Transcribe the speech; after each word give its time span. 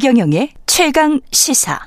최경영의 0.00 0.54
최강 0.64 1.20
시사. 1.30 1.78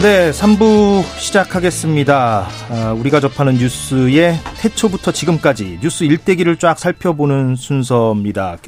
네, 0.00 0.30
3부 0.30 1.02
시작하겠습니다. 1.18 2.46
아, 2.70 2.92
우리가 2.92 3.20
접하는 3.20 3.54
뉴스의 3.54 4.36
태초부터 4.60 5.12
지금까지 5.12 5.78
뉴스 5.82 6.04
일대기를 6.04 6.56
쫙 6.56 6.78
살펴보는 6.78 7.56
순서입니다. 7.56 8.58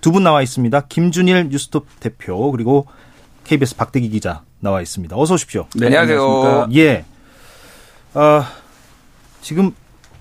두 0.00 0.12
분 0.12 0.22
나와 0.24 0.42
있습니다. 0.42 0.82
김준일 0.88 1.48
뉴스톱 1.50 1.86
대표 2.00 2.50
그리고 2.52 2.86
KBS 3.44 3.76
박대기 3.76 4.08
기자 4.10 4.42
나와 4.60 4.80
있습니다. 4.80 5.16
어서 5.16 5.34
오십시오. 5.34 5.66
네, 5.74 5.86
안녕하세요. 5.86 6.68
예. 6.76 7.04
아, 8.14 8.48
지금 9.48 9.72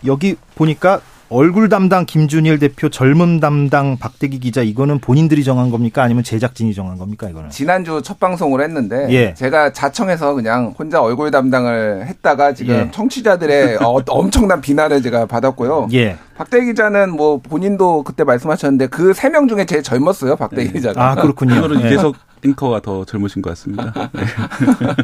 여기 0.05 0.37
보니까 0.55 1.01
얼굴 1.29 1.67
담당 1.67 2.05
김준일 2.05 2.57
대표, 2.59 2.87
젊음 2.87 3.41
담당 3.41 3.97
박대기 3.97 4.39
기자 4.39 4.61
이거는 4.61 4.99
본인들이 4.99 5.43
정한 5.43 5.69
겁니까? 5.69 6.01
아니면 6.01 6.23
제작진이 6.23 6.73
정한 6.73 6.97
겁니까? 6.97 7.27
이거는 7.27 7.49
지난주 7.49 8.01
첫 8.01 8.17
방송을 8.21 8.61
했는데 8.61 9.07
예. 9.09 9.33
제가 9.33 9.73
자청해서 9.73 10.35
그냥 10.35 10.73
혼자 10.79 11.01
얼굴 11.01 11.29
담당을 11.29 12.05
했다가 12.07 12.53
지금 12.53 12.73
예. 12.75 12.91
청취자들의 12.91 13.79
어, 13.83 13.97
엄청난 14.07 14.61
비난을 14.61 15.01
제가 15.01 15.25
받았고요. 15.25 15.89
예. 15.91 16.15
박대 16.37 16.63
기자는 16.63 17.11
뭐 17.17 17.41
본인도 17.41 18.03
그때 18.03 18.23
말씀하셨는데 18.23 18.87
그 18.87 19.11
세 19.13 19.29
명 19.29 19.49
중에 19.49 19.65
제일 19.65 19.83
젊었어요. 19.83 20.37
박대 20.37 20.63
기자가. 20.71 21.09
아 21.11 21.15
그렇군요. 21.15 21.55
오늘은 21.57 21.81
예. 21.81 21.87
이재석 21.87 22.15
앵커가 22.45 22.79
더 22.79 23.03
젊으신 23.03 23.41
것 23.41 23.49
같습니다. 23.49 23.91
네. 24.13 24.23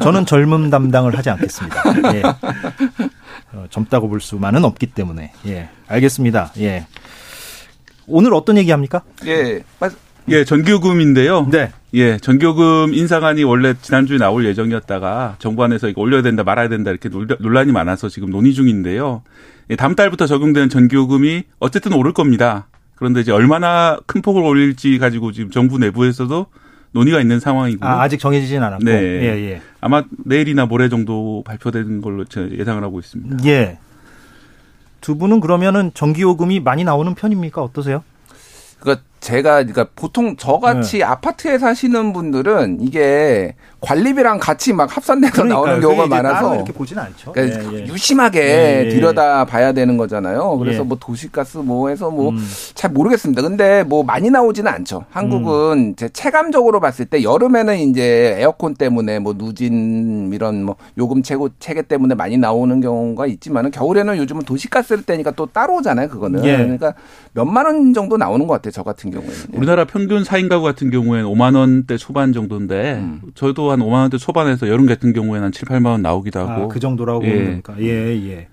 저는 0.00 0.24
젊음 0.24 0.70
담당을 0.70 1.18
하지 1.18 1.28
않겠습니다. 1.28 1.82
예. 2.14 2.22
어, 3.54 3.66
젊다고 3.70 4.08
볼 4.08 4.20
수만은 4.20 4.64
없기 4.64 4.86
때문에 4.88 5.32
예 5.46 5.68
알겠습니다. 5.86 6.52
예 6.58 6.86
오늘 8.06 8.34
어떤 8.34 8.56
얘기 8.58 8.70
합니까? 8.70 9.02
예. 9.26 9.62
맞- 9.80 9.92
예, 10.28 10.44
전기요금인데요. 10.44 11.48
네. 11.50 11.70
예, 11.92 12.16
전기요금 12.16 12.94
인상안이 12.94 13.44
원래 13.44 13.74
지난주에 13.80 14.16
나올 14.18 14.44
예정이었다가 14.46 15.36
정부 15.38 15.62
안에서 15.64 15.88
이거 15.88 16.00
올려야 16.00 16.22
된다 16.22 16.42
말아야 16.42 16.68
된다 16.68 16.90
이렇게 16.90 17.08
논- 17.10 17.28
논란이 17.38 17.72
많아서 17.72 18.08
지금 18.08 18.30
논의 18.30 18.54
중인데요. 18.54 19.22
예, 19.70 19.76
다음 19.76 19.94
달부터 19.94 20.26
적용되는 20.26 20.68
전기요금이 20.70 21.44
어쨌든 21.60 21.92
오를 21.92 22.12
겁니다. 22.12 22.68
그런데 22.96 23.20
이제 23.20 23.32
얼마나 23.32 23.98
큰 24.06 24.22
폭을 24.22 24.42
올릴지 24.42 24.98
가지고 24.98 25.32
지금 25.32 25.50
정부 25.50 25.78
내부에서도 25.78 26.46
논의가 26.94 27.20
있는 27.20 27.40
상황이고요. 27.40 27.90
아, 27.90 28.02
아직 28.02 28.18
정해지진 28.18 28.62
않았고 28.62 28.84
네. 28.84 28.92
예 28.92 29.50
예. 29.50 29.62
아마 29.80 30.04
내일이나 30.24 30.64
모레 30.64 30.88
정도 30.88 31.42
발표되는 31.44 32.00
걸로 32.00 32.24
제가 32.24 32.50
예상을 32.52 32.82
하고 32.82 33.00
있습니다. 33.00 33.44
예. 33.46 33.78
두 35.00 35.18
분은 35.18 35.40
그러면은 35.40 35.90
전기요금이 35.92 36.60
많이 36.60 36.84
나오는 36.84 37.14
편입니까? 37.14 37.62
어떠세요? 37.62 38.02
그니까 38.78 39.02
제가 39.20 39.64
그러니까 39.64 39.88
보통 39.96 40.36
저같이 40.36 40.98
네. 40.98 41.04
아파트에 41.04 41.58
사시는 41.58 42.12
분들은 42.12 42.78
이게 42.80 43.56
관리비랑 43.84 44.38
같이 44.38 44.72
막 44.72 44.94
합산돼서 44.96 45.44
나오는 45.44 45.80
그러니까요. 45.80 45.80
경우가 45.80 46.04
이제 46.06 46.10
따로 46.22 46.22
많아서 46.22 46.54
이렇게 46.56 46.72
보진 46.72 46.98
않죠. 46.98 47.32
그러니까 47.32 47.72
예, 47.72 47.80
예. 47.80 47.86
유심하게 47.86 48.40
예, 48.40 48.84
예. 48.86 48.88
들여다 48.88 49.44
봐야 49.44 49.72
되는 49.72 49.96
거잖아요. 49.96 50.58
그래서 50.58 50.80
예. 50.80 50.84
뭐 50.84 50.96
도시가스 51.00 51.58
뭐 51.58 51.88
해서 51.88 52.10
뭐 52.10 52.30
음. 52.30 52.48
잘 52.74 52.90
모르겠습니다. 52.90 53.42
근데 53.42 53.82
뭐 53.84 54.02
많이 54.02 54.30
나오지는 54.30 54.70
않죠. 54.72 55.04
한국은 55.10 55.78
음. 55.78 55.96
제 55.96 56.08
체감적으로 56.08 56.80
봤을 56.80 57.04
때 57.04 57.22
여름에는 57.22 57.78
이제 57.78 58.36
에어컨 58.38 58.74
때문에 58.74 59.18
뭐 59.18 59.34
누진 59.36 60.32
이런 60.32 60.64
뭐 60.64 60.76
요금 60.98 61.22
체고 61.22 61.50
체계 61.58 61.82
때문에 61.82 62.14
많이 62.14 62.36
나오는 62.38 62.80
경우가 62.80 63.26
있지만은 63.26 63.70
겨울에는 63.70 64.16
요즘은 64.16 64.42
도시가스를 64.44 65.02
떼니까 65.04 65.32
또 65.32 65.46
따로 65.46 65.76
오잖아요. 65.76 66.08
그거는 66.08 66.44
예. 66.44 66.56
그러니까 66.56 66.94
몇만 67.32 67.66
원 67.66 67.92
정도 67.94 68.16
나오는 68.16 68.46
것 68.46 68.54
같아요. 68.54 68.70
저 68.70 68.82
같은 68.82 69.10
경우에는. 69.10 69.34
우리나라 69.54 69.84
평균 69.84 70.22
4인 70.22 70.48
가구 70.48 70.64
같은 70.64 70.90
경우에는 70.90 71.28
5만 71.28 71.56
원대 71.56 71.96
초반 71.96 72.32
정도인데 72.32 72.94
음. 72.94 73.20
저도 73.34 73.73
한 73.74 73.80
5만 73.80 73.92
원대 73.92 74.18
초반에서 74.18 74.68
여름 74.68 74.86
같은 74.86 75.12
경우에는 75.12 75.46
한 75.46 75.52
7, 75.52 75.68
8만 75.68 75.86
원 75.86 76.02
나오기도 76.02 76.40
하고 76.40 76.64
아, 76.64 76.68
그 76.68 76.80
정도라고 76.80 77.24
예. 77.24 77.30
보는 77.30 77.44
겁니까? 77.46 77.74
예, 77.80 77.86
예. 78.30 78.48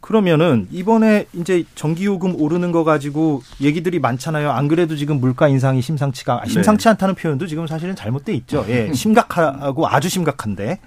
그러면은 0.00 0.68
이번에 0.70 1.26
이제 1.32 1.64
전기요금 1.74 2.38
오르는 2.38 2.72
거 2.72 2.84
가지고 2.84 3.42
얘기들이 3.62 4.00
많잖아요. 4.00 4.50
안 4.50 4.68
그래도 4.68 4.96
지금 4.96 5.18
물가 5.18 5.48
인상이 5.48 5.80
심상치가 5.80 6.42
아, 6.42 6.46
심상치 6.46 6.88
않다는 6.90 7.14
표현도 7.14 7.46
지금 7.46 7.66
사실은 7.66 7.96
잘못돼 7.96 8.34
있죠. 8.34 8.66
예, 8.68 8.92
심각하고 8.92 9.88
아주 9.88 10.10
심각한데. 10.10 10.78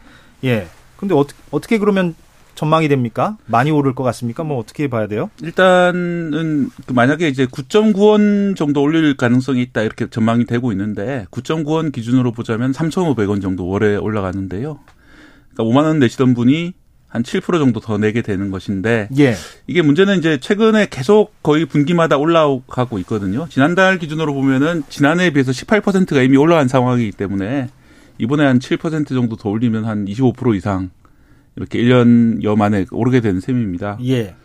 예. 0.43 0.67
근데 0.97 1.15
어떻게 1.15 1.39
어떻게 1.49 1.77
그러면 1.79 2.13
전망이 2.57 2.87
됩니까? 2.87 3.37
많이 3.45 3.69
오를 3.69 3.93
것 3.93 4.03
같습니까? 4.03 4.43
뭐 4.43 4.57
어떻게 4.57 4.89
봐야 4.89 5.07
돼요? 5.07 5.29
일단은 5.43 6.69
그 6.87 6.93
만약에 6.93 7.29
이제 7.29 7.45
9.9원 7.45 8.55
정도 8.55 8.81
올릴 8.81 9.15
가능성이 9.15 9.61
있다 9.61 9.83
이렇게 9.83 10.09
전망이 10.09 10.45
되고 10.45 10.71
있는데 10.71 11.27
9.9원 11.29 11.91
기준으로 11.91 12.31
보자면 12.31 12.71
3,500원 12.71 13.43
정도 13.43 13.67
월에 13.67 13.95
올라가는데요. 13.95 14.79
그러니까 15.53 15.63
5만 15.63 15.85
원 15.85 15.99
내시던 15.99 16.33
분이 16.33 16.73
한 17.07 17.23
7% 17.23 17.59
정도 17.59 17.79
더 17.79 17.99
내게 17.99 18.23
되는 18.23 18.49
것인데 18.49 19.07
예. 19.19 19.35
이게 19.67 19.83
문제는 19.83 20.17
이제 20.17 20.39
최근에 20.39 20.87
계속 20.89 21.41
거의 21.43 21.65
분기마다 21.65 22.17
올라가고 22.17 22.97
있거든요. 22.99 23.47
지난달 23.49 23.99
기준으로 23.99 24.33
보면은 24.33 24.83
지난해에 24.89 25.29
비해서 25.29 25.51
18%가 25.51 26.23
이미 26.23 26.37
올라간 26.37 26.67
상황이기 26.67 27.11
때문에 27.11 27.69
이번에 28.17 28.45
한 28.45 28.57
7% 28.57 29.09
정도 29.09 29.35
더 29.35 29.49
올리면 29.49 29.85
한 29.85 30.05
25% 30.05 30.55
이상 30.55 30.89
이렇게 31.57 31.79
1년여 31.81 32.55
만에 32.55 32.85
오르게 32.91 33.19
되는 33.19 33.41
셈입니다. 33.41 33.97
예. 34.05 34.35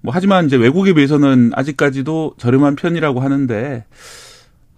뭐 0.00 0.12
하지만 0.14 0.46
이제 0.46 0.56
외국에 0.56 0.92
비해서는 0.92 1.52
아직까지도 1.54 2.34
저렴한 2.38 2.76
편이라고 2.76 3.20
하는데 3.20 3.84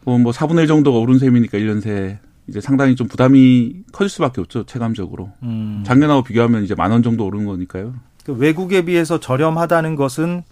뭐, 0.05 0.19
뭐 0.19 0.33
4분의 0.33 0.61
1 0.61 0.67
정도가 0.67 0.99
오른 0.99 1.19
셈이니까 1.19 1.59
1년 1.59 1.81
새 1.83 2.19
이제 2.47 2.61
상당히 2.61 2.97
좀 2.97 3.07
부담이 3.07 3.75
커질 3.93 4.09
수밖에 4.11 4.41
없죠 4.41 4.65
체감적으로 4.67 5.31
음. 5.43 5.83
작년하고 5.87 6.23
비교하면 6.23 6.65
이제 6.65 6.75
만 6.75 6.91
원 6.93 7.03
정도 7.03 7.27
오른 7.27 7.45
거니까요. 7.45 7.95
그 8.25 8.33
외국에 8.33 8.83
비해서 8.85 9.19
저렴하다는 9.21 9.95
것은 9.97 10.43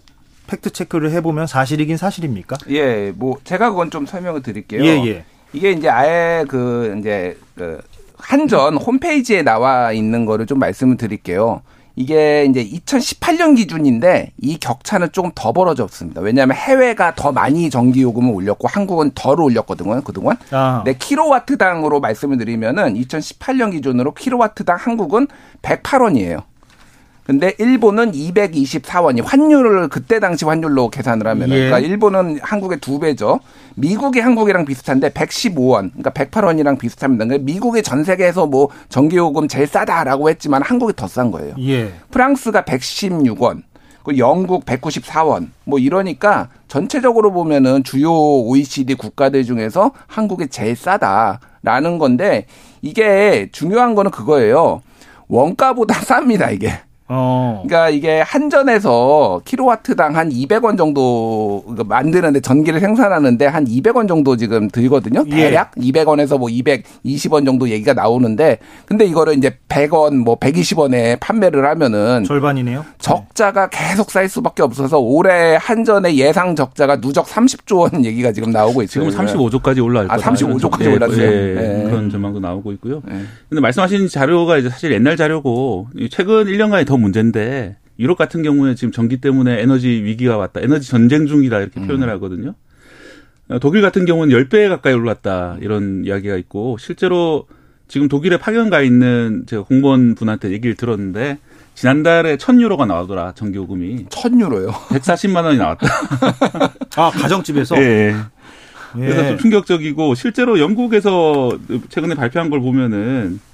팩트 0.47 0.71
체크를 0.71 1.11
해보면 1.11 1.45
사실이긴 1.47 1.97
사실입니까? 1.97 2.57
예, 2.69 3.11
뭐 3.15 3.37
제가 3.43 3.69
그건 3.69 3.91
좀 3.91 4.05
설명을 4.05 4.41
드릴게요. 4.41 4.83
예, 4.83 4.87
예. 5.07 5.25
이게 5.53 5.71
이제 5.71 5.89
아예 5.89 6.45
그 6.47 6.95
이제 6.99 7.37
그 7.55 7.79
한전 8.19 8.77
홈페이지에 8.77 9.41
나와 9.41 9.91
있는 9.91 10.25
거를 10.25 10.45
좀 10.45 10.59
말씀을 10.59 10.97
드릴게요. 10.97 11.61
이게 11.95 12.45
이제 12.45 12.63
2018년 12.63 13.57
기준인데 13.57 14.31
이 14.41 14.57
격차는 14.57 15.09
조금 15.11 15.31
더 15.35 15.51
벌어졌습니다. 15.51 16.21
왜냐하면 16.21 16.55
해외가 16.55 17.13
더 17.13 17.33
많이 17.33 17.69
전기 17.69 18.01
요금을 18.03 18.33
올렸고 18.33 18.69
한국은 18.69 19.11
덜 19.15 19.41
올렸거든요. 19.41 20.01
그동안. 20.01 20.37
아, 20.51 20.81
네, 20.85 20.93
킬로와트당으로 20.97 21.99
말씀을 21.99 22.37
드리면은 22.37 22.93
2018년 22.93 23.71
기준으로 23.71 24.13
킬로와트당 24.13 24.77
한국은 24.79 25.27
108원이에요. 25.61 26.43
근데 27.29 27.53
일본은 27.59 28.13
224원이 28.13 29.23
환율을 29.23 29.87
그때 29.89 30.19
당시 30.19 30.45
환율로 30.45 30.89
계산을 30.89 31.27
하면 31.27 31.49
예. 31.49 31.53
은 31.53 31.69
그러니까 31.69 31.77
일본은 31.77 32.39
한국의 32.41 32.79
두 32.79 32.97
배죠. 32.97 33.39
미국이 33.75 34.19
한국이랑 34.19 34.65
비슷한데 34.65 35.09
115원, 35.09 35.91
그러니까 35.91 36.09
108원이랑 36.09 36.79
비슷합니다. 36.79 37.25
그러니까 37.25 37.45
미국이 37.45 37.83
전 37.83 38.03
세계에서 38.03 38.47
뭐 38.47 38.69
전기 38.89 39.17
요금 39.17 39.47
제일 39.47 39.67
싸다라고 39.67 40.27
했지만 40.31 40.63
한국이 40.63 40.93
더 40.95 41.05
싼 41.05 41.29
거예요. 41.29 41.53
예. 41.59 41.93
프랑스가 42.09 42.63
116원, 42.63 43.61
그 44.03 44.17
영국 44.17 44.65
194원, 44.65 45.49
뭐 45.65 45.77
이러니까 45.77 46.49
전체적으로 46.67 47.31
보면은 47.31 47.83
주요 47.83 48.11
OECD 48.11 48.95
국가들 48.95 49.43
중에서 49.43 49.91
한국이 50.07 50.47
제일 50.47 50.75
싸다라는 50.75 51.99
건데 51.99 52.47
이게 52.81 53.49
중요한 53.51 53.93
거는 53.93 54.09
그거예요. 54.09 54.81
원가보다 55.27 55.93
쌉니다, 56.01 56.51
이게. 56.51 56.88
어. 57.11 57.63
그러니까 57.65 57.89
이게 57.89 58.21
한전에서 58.21 59.41
킬로와트당 59.43 60.15
한 60.15 60.29
200원 60.29 60.77
정도 60.77 61.63
만드는데 61.67 62.39
전기를 62.41 62.79
생산하는데 62.79 63.45
한 63.47 63.65
200원 63.65 64.07
정도 64.07 64.37
지금 64.37 64.69
들거든요. 64.69 65.25
예. 65.31 65.35
대략 65.35 65.71
200원에서 65.71 66.37
뭐 66.37 66.47
220원 66.49 67.45
정도 67.45 67.67
얘기가 67.69 67.93
나오는데 67.93 68.59
근데 68.85 69.05
이거를 69.05 69.35
이제 69.37 69.57
100원 69.67 70.17
뭐 70.17 70.35
120원에 70.37 71.19
판매를 71.19 71.65
하면은 71.65 72.23
절반이네요. 72.25 72.85
적자가 72.99 73.69
계속 73.69 74.11
쌓일 74.11 74.29
수밖에 74.29 74.61
없어서 74.61 74.99
올해 74.99 75.57
한전의 75.59 76.19
예상 76.19 76.55
적자가 76.55 77.01
누적 77.01 77.25
30조 77.25 77.79
원 77.79 78.05
얘기가 78.05 78.31
지금 78.31 78.51
나오고 78.51 78.83
있어요. 78.83 79.09
지금 79.09 79.25
35조까지 79.25 79.83
올라갈 79.83 80.11
아, 80.11 80.15
거다. 80.17 80.31
35조 80.31 80.69
까지 80.69 80.85
예, 80.85 80.93
올랐어요? 80.93 81.23
예, 81.23 81.53
네. 81.55 81.83
그런 81.85 82.11
전망도 82.11 82.39
나오고 82.39 82.71
있고요. 82.73 83.01
네. 83.05 83.21
근데 83.49 83.61
말씀하신 83.61 84.09
자료가 84.09 84.57
이제 84.57 84.69
사실 84.69 84.91
옛날 84.91 85.17
자료고 85.17 85.87
이 85.95 86.07
최근 86.09 86.45
1년간이 86.45 86.85
더 86.85 86.98
문제인데 86.99 87.77
유럽 87.99 88.17
같은 88.17 88.43
경우에 88.43 88.75
지금 88.75 88.91
전기 88.91 89.17
때문에 89.17 89.61
에너지 89.61 89.87
위기가 89.87 90.37
왔다. 90.37 90.61
에너지 90.61 90.89
전쟁 90.89 91.27
중이다 91.27 91.59
이렇게 91.59 91.81
표현을 91.81 92.09
하거든요. 92.11 92.55
어, 93.49 93.59
독일 93.59 93.81
같은 93.81 94.05
경우는 94.05 94.35
10배 94.35 94.69
가까이 94.69 94.93
올랐다. 94.93 95.57
이런 95.61 96.03
이야기가 96.05 96.37
있고 96.37 96.77
실제로 96.79 97.47
지금 97.87 98.07
독일에 98.07 98.37
파견 98.37 98.69
가 98.69 98.81
있는 98.81 99.43
제가 99.47 99.63
공무원 99.63 100.15
분한테 100.15 100.51
얘기를 100.51 100.75
들었는데 100.75 101.39
지난달에 101.73 102.37
1000유로가 102.37 102.85
나오더라 102.87 103.33
전기요금이 103.33 104.05
천 104.09 104.39
유로요. 104.39 104.67
140만 104.67 105.43
원이 105.43 105.57
나왔다. 105.57 105.87
아 106.95 107.09
가정집에서 107.09 107.77
예. 107.77 107.81
예. 108.97 109.01
예. 109.01 109.05
그래서 109.05 109.27
좀 109.29 109.37
충격적이고 109.37 110.15
실제로 110.15 110.59
영국에서 110.59 111.57
최근에 111.89 112.15
발표한 112.15 112.49
걸 112.49 112.61
보면은 112.61 113.39
어, 113.39 113.48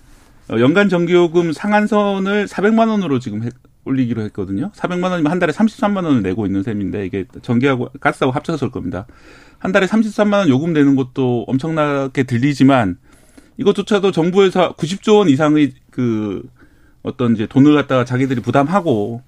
연간 0.51 0.89
전기요금 0.89 1.53
상한선을 1.53 2.47
400만 2.47 2.87
원으로 2.89 3.19
지금 3.19 3.43
해- 3.43 3.49
올리기로 3.85 4.21
했거든요. 4.23 4.71
400만 4.75 5.11
원이면 5.11 5.31
한 5.31 5.39
달에 5.39 5.51
33만 5.53 6.05
원을 6.05 6.21
내고 6.23 6.45
있는 6.45 6.63
셈인데 6.63 7.05
이게 7.05 7.25
전기하고 7.41 7.89
가스하고 7.99 8.31
합쳐서 8.31 8.71
겁니다. 8.71 9.05
한 9.59 9.71
달에 9.71 9.85
33만 9.85 10.33
원 10.33 10.49
요금 10.49 10.73
내는 10.73 10.95
것도 10.95 11.45
엄청나게 11.47 12.23
들리지만 12.23 12.97
이것조차도 13.57 14.11
정부에서 14.11 14.73
90조 14.75 15.17
원 15.19 15.29
이상의 15.29 15.73
그 15.91 16.43
어떤 17.03 17.33
이제 17.35 17.45
돈을 17.47 17.73
갖다가 17.75 18.05
자기들이 18.05 18.41
부담하고 18.41 19.21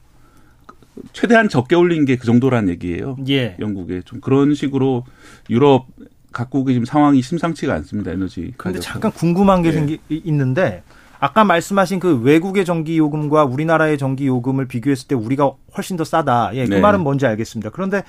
최대한 1.13 1.47
적게 1.49 1.75
올린 1.75 2.05
게 2.05 2.17
그 2.17 2.25
정도란 2.25 2.69
얘기예요. 2.69 3.17
예. 3.29 3.55
영국에 3.59 4.01
좀 4.01 4.19
그런 4.19 4.55
식으로 4.55 5.05
유럽 5.49 5.85
각국의 6.31 6.73
지금 6.73 6.85
상황이 6.85 7.21
심상치가 7.21 7.73
않습니다. 7.75 8.11
에너지. 8.11 8.41
근데 8.41 8.79
가격. 8.79 8.81
잠깐 8.81 9.11
궁금한 9.11 9.61
게 9.61 9.69
예. 9.69 9.73
생기 9.73 9.99
있는데 10.09 10.81
아까 11.19 11.43
말씀하신 11.43 11.99
그 11.99 12.19
외국의 12.21 12.63
전기 12.65 12.97
요금과 12.97 13.45
우리나라의 13.45 13.97
전기 13.97 14.27
요금을 14.27 14.67
비교했을 14.67 15.07
때 15.07 15.15
우리가 15.15 15.51
훨씬 15.75 15.97
더 15.97 16.03
싸다. 16.03 16.51
예, 16.53 16.65
그 16.65 16.75
네. 16.75 16.79
말은 16.79 17.01
뭔지 17.01 17.25
알겠습니다. 17.25 17.71
그런데 17.71 18.03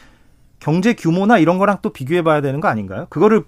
경제 0.60 0.92
규모나 0.94 1.38
이런 1.38 1.58
거랑 1.58 1.78
또 1.82 1.90
비교해 1.90 2.22
봐야 2.22 2.40
되는 2.40 2.60
거 2.60 2.68
아닌가요? 2.68 3.06
그거를 3.10 3.44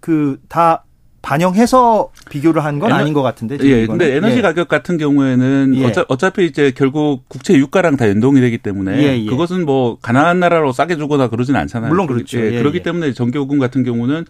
그 0.00 0.38
다 0.48 0.84
반영해서 1.22 2.10
비교를 2.30 2.64
한 2.64 2.78
건 2.80 2.92
아닌 2.92 3.12
것 3.12 3.20
같은데. 3.22 3.58
지금 3.58 3.70
예, 3.70 3.82
이거는. 3.82 3.98
근데 3.98 4.16
에너지 4.16 4.38
예. 4.38 4.42
가격 4.42 4.68
같은 4.68 4.96
경우에는 4.96 5.74
예. 5.76 5.84
어차, 5.84 6.06
어차피 6.08 6.46
이제 6.46 6.72
결국 6.74 7.24
국채 7.28 7.54
유가랑 7.54 7.96
다 7.96 8.08
연동이 8.08 8.40
되기 8.40 8.56
때문에 8.58 8.96
예, 9.02 9.18
예. 9.18 9.26
그것은 9.26 9.66
뭐 9.66 9.98
가난한 10.00 10.40
나라로 10.40 10.72
싸게 10.72 10.96
주거나 10.96 11.28
그러진 11.28 11.56
않잖아요. 11.56 11.90
물론 11.90 12.06
그렇기- 12.06 12.14
그렇죠. 12.30 12.40
예, 12.40 12.58
그렇기 12.58 12.78
예. 12.78 12.82
때문에 12.82 13.12
전기요금 13.12 13.58
같은 13.58 13.84
경우는 13.84 14.24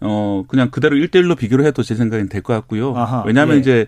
어 0.00 0.44
그냥 0.48 0.70
그대로 0.70 0.96
1대1로 0.96 1.36
비교를 1.36 1.64
해도 1.66 1.82
제 1.82 1.94
생각엔 1.94 2.28
될 2.30 2.42
것 2.42 2.52
같고요. 2.54 2.94
아하, 2.96 3.22
왜냐하면 3.26 3.56
예. 3.56 3.60
이제 3.60 3.86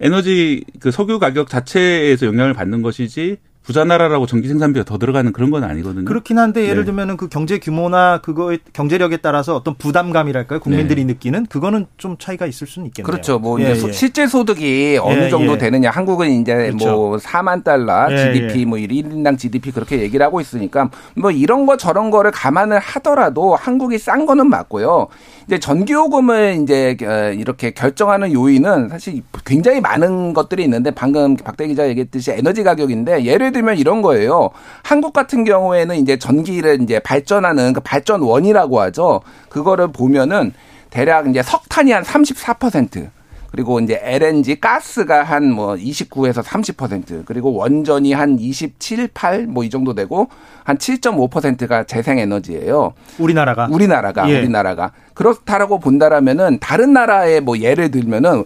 에너지 0.00 0.64
그 0.80 0.90
석유 0.90 1.18
가격 1.18 1.48
자체에서 1.48 2.26
영향을 2.26 2.54
받는 2.54 2.82
것이지 2.82 3.36
부자 3.62 3.84
나라라고 3.84 4.26
전기 4.26 4.48
생산비가 4.48 4.84
더 4.84 4.96
들어가는 4.96 5.32
그런 5.32 5.50
건 5.50 5.64
아니거든요. 5.64 6.06
그렇긴 6.06 6.38
한데 6.38 6.62
예를 6.64 6.82
네. 6.82 6.86
들면은 6.86 7.16
그 7.18 7.28
경제 7.28 7.58
규모나 7.58 8.18
그거의 8.22 8.58
경제력에 8.72 9.18
따라서 9.18 9.54
어떤 9.54 9.74
부담감이랄까요? 9.74 10.60
국민들이 10.60 11.04
느끼는 11.04 11.46
그거는 11.46 11.86
좀 11.98 12.16
차이가 12.18 12.46
있을 12.46 12.66
수는 12.66 12.86
있겠네요. 12.88 13.06
그렇죠. 13.06 13.38
뭐 13.38 13.60
예, 13.60 13.64
이제 13.64 13.74
소- 13.74 13.88
예. 13.88 13.92
실제 13.92 14.26
소득이 14.26 14.98
어느 15.02 15.24
예, 15.24 15.28
정도 15.28 15.52
예. 15.52 15.58
되느냐. 15.58 15.90
한국은 15.90 16.30
이제 16.40 16.54
그렇죠. 16.54 16.86
뭐 16.90 17.16
4만 17.18 17.62
달러 17.62 18.08
예, 18.10 18.32
GDP 18.32 18.60
예. 18.60 18.64
뭐 18.64 18.78
1인당 18.78 19.38
GDP 19.38 19.72
그렇게 19.72 20.00
얘기를 20.00 20.24
하고 20.24 20.40
있으니까 20.40 20.90
뭐 21.14 21.30
이런 21.30 21.66
거 21.66 21.76
저런 21.76 22.10
거를 22.10 22.30
감안을 22.30 22.78
하더라도 22.78 23.54
한국이 23.56 23.98
싼 23.98 24.24
거는 24.24 24.48
맞고요. 24.48 25.08
이제 25.46 25.58
전기 25.58 25.92
요금을 25.92 26.60
이제 26.62 26.96
어, 27.02 27.32
이렇게 27.32 27.72
결정하는 27.72 28.32
요인은 28.32 28.88
사실 28.88 29.22
굉장히 29.44 29.80
많은 29.80 30.32
것들이 30.32 30.64
있는데 30.64 30.90
방금 30.92 31.36
박대 31.36 31.66
기자 31.66 31.88
얘기했듯이 31.88 32.30
에너지 32.32 32.62
가격인데 32.62 33.24
예를 33.24 33.49
들면 33.50 33.78
이런 33.78 34.02
거예요. 34.02 34.50
한국 34.82 35.12
같은 35.12 35.44
경우에는 35.44 35.96
이제 35.96 36.18
전기를 36.18 36.80
이제 36.82 36.98
발전하는 36.98 37.72
그 37.72 37.80
발전원이라고 37.80 38.80
하죠. 38.80 39.20
그거를 39.48 39.88
보면은 39.92 40.52
대략 40.90 41.28
이제 41.28 41.42
석탄이 41.42 41.92
한 41.92 42.02
34%. 42.02 43.10
그리고 43.52 43.80
이제 43.80 44.00
LNG 44.00 44.60
가스가 44.60 45.24
한 45.24 45.50
뭐 45.50 45.74
29에서 45.74 46.40
30% 46.40 47.24
그리고 47.24 47.52
원전이 47.52 48.12
한 48.12 48.38
27, 48.38 49.08
8 49.12 49.46
뭐 49.48 49.64
이 49.64 49.70
정도 49.70 49.92
되고 49.92 50.28
한 50.62 50.78
7.5%가 50.78 51.82
재생 51.82 52.18
에너지예요. 52.20 52.92
우리나라가 53.18 53.66
우리나라가 53.68 54.30
예. 54.30 54.38
우리나라가 54.38 54.92
그렇다라고 55.14 55.80
본다라면은 55.80 56.58
다른 56.60 56.92
나라의 56.92 57.40
뭐 57.40 57.58
예를 57.58 57.90
들면은 57.90 58.44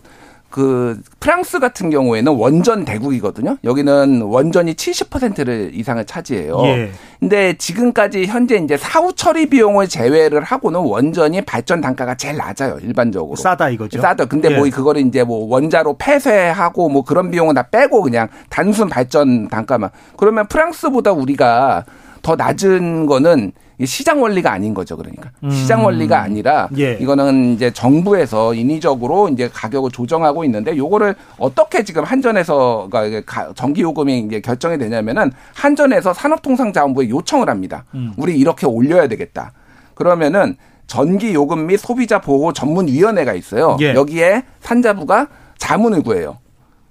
그 0.55 1.01
프랑스 1.19 1.59
같은 1.59 1.91
경우에는 1.91 2.31
원전 2.31 2.85
대국이거든요. 2.85 3.57
여기는 3.65 4.23
원전이 4.23 4.75
70%를 4.75 5.73
이상을 5.75 6.05
차지해요. 6.05 6.61
예. 6.67 6.91
근데 7.19 7.55
지금까지 7.59 8.27
현재 8.27 8.55
이제 8.59 8.77
사후 8.77 9.13
처리 9.15 9.47
비용을 9.47 9.89
제외를 9.89 10.45
하고는 10.45 10.79
원전이 10.79 11.41
발전 11.41 11.81
단가가 11.81 12.15
제일 12.15 12.37
낮아요. 12.37 12.79
일반적으로. 12.83 13.35
싸다 13.35 13.71
이거죠. 13.71 14.01
싸죠. 14.01 14.27
근데 14.27 14.49
예. 14.53 14.57
뭐 14.57 14.71
그거를 14.71 15.05
이제 15.05 15.25
뭐 15.25 15.45
원자로 15.49 15.97
폐쇄하고 15.99 16.89
뭐 16.89 17.03
그런 17.03 17.33
비용은 17.33 17.57
다 17.57 17.65
빼고 17.65 18.03
그냥 18.03 18.29
단순 18.49 18.89
발전 18.89 19.49
단가만. 19.49 19.91
그러면 20.17 20.47
프랑스보다 20.47 21.11
우리가 21.11 21.85
더 22.23 22.37
낮은 22.37 23.07
거는 23.07 23.51
이 23.51 23.64
시장 23.85 24.23
원리가 24.23 24.53
아닌 24.53 24.73
거죠. 24.73 24.97
그러니까 24.97 25.31
시장 25.51 25.85
원리가 25.85 26.23
아니라 26.23 26.69
음. 26.73 26.79
예. 26.79 26.93
이거는 27.01 27.55
이제 27.55 27.73
정부에서 27.73 28.55
인위적으로 28.55 29.29
이제 29.29 29.51
가격을 29.53 29.91
조정하고 29.91 30.45
있는데 30.45 30.77
요거를 30.77 31.15
어떻게 31.39 31.83
지금 31.83 32.05
한전에서 32.05 32.89
그러니까 32.91 33.53
전기 33.55 33.83
요금이 33.83 34.21
이제 34.21 34.41
결정이 34.41 34.79
되냐면은 34.79 35.33
한전에서 35.55 36.15
산업통상자원부에 36.15 37.09
요청을 37.09 37.49
합니다. 37.51 37.85
음. 37.95 38.13
우리 38.17 38.39
이렇게 38.39 38.67
올려야 38.67 39.09
되겠다. 39.09 39.53
그러면은 39.95 40.57
전기 40.87 41.35
요금 41.35 41.67
및 41.67 41.79
소비자 41.79 42.21
보호 42.21 42.53
전문 42.53 42.87
위원회가 42.87 43.35
있어요. 43.35 43.77
예. 43.81 43.95
여기에 43.95 44.45
산자부가 44.61 45.29
자문을 45.59 46.03
구해요. 46.03 46.39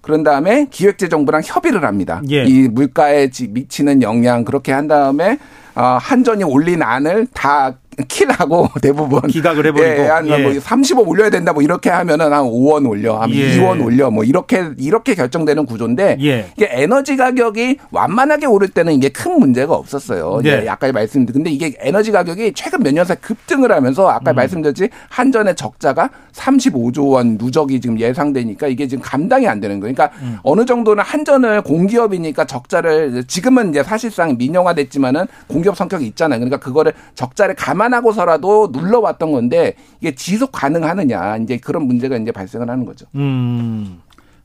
그런 0.02 0.24
다음에 0.24 0.68
기획재정부랑 0.70 1.44
협의를 1.46 1.86
합니다. 1.86 2.22
예. 2.30 2.44
이 2.44 2.68
물가에 2.68 3.30
지- 3.30 3.48
미치는 3.48 4.02
영향 4.02 4.44
그렇게 4.44 4.74
한 4.74 4.88
다음에 4.90 5.38
어, 5.76 5.98
한전이 6.02 6.44
올린 6.44 6.82
안을 6.82 7.28
다 7.34 7.74
킬하고 8.08 8.70
대부분 8.82 9.22
기각을 9.22 9.68
해버리고. 9.68 9.88
예, 10.04 10.08
한 10.08 10.28
예. 10.28 10.38
뭐 10.40 10.52
30억 10.52 11.08
올려야 11.08 11.30
된다 11.30 11.54
뭐 11.54 11.62
이렇게 11.62 11.92
하면은 11.92 12.34
한 12.34 12.44
5원 12.44 12.90
올려, 12.90 13.18
한 13.20 13.30
예. 13.30 13.56
2원 13.60 13.86
올려 13.86 14.10
뭐 14.10 14.24
이렇게 14.24 14.70
이렇게 14.80 15.14
결정되는 15.14 15.68
구조인데 15.68 16.18
예. 16.22 16.48
이게 16.58 16.70
에너지 16.72 17.16
가격이 17.18 17.78
완만하게 17.92 18.48
오를 18.48 18.68
때는 18.68 18.94
이게 18.94 19.10
큰 19.10 19.40
문제가 19.40 19.76
없었어요. 19.76 20.40
네. 20.44 20.58
이제 20.62 20.70
아까 20.70 20.92
말씀드린 20.92 21.44
근데 21.44 21.52
이게 21.52 21.76
에너지 21.80 22.12
가격이 22.12 22.54
최근 22.56 22.82
몇 22.82 22.94
년 22.94 23.06
사이 23.06 23.18
급등을 23.22 23.72
하면서 23.72 24.08
아까 24.10 24.32
음. 24.32 24.36
말씀드렸지 24.38 24.90
한전의 25.10 25.56
적자가 25.56 26.10
35조 26.34 27.12
원 27.12 27.38
누적이 27.40 27.80
지금 27.80 28.00
예상되니까 28.00 28.68
이게 28.68 28.88
지금 28.88 29.04
감당이 29.04 29.48
안 29.48 29.60
되는 29.60 29.80
거예요. 29.80 29.94
그러니까 29.94 30.18
음. 30.24 30.38
어느 30.42 30.66
정도는 30.66 31.04
한전을 31.04 31.62
공기업이니까 31.62 32.46
적자를 32.46 33.24
지금은 33.28 33.70
이제 33.70 33.84
사실상 33.84 34.36
민영화됐지만은 34.38 35.28
공 35.48 35.63
기업 35.64 35.76
성격이 35.76 36.06
있잖아요. 36.08 36.40
그러니까 36.40 36.60
그거를 36.60 36.94
적자를 37.16 37.56
감안하고서라도 37.56 38.70
눌러왔던 38.72 39.32
건데 39.32 39.76
이게 40.00 40.14
지속 40.14 40.52
가능하느냐 40.52 41.38
이제 41.38 41.58
그런 41.58 41.88
문제가 41.88 42.18
이제 42.18 42.32
발생을 42.32 42.70
하는 42.70 42.86
거죠. 42.86 43.08
음. 43.16 44.00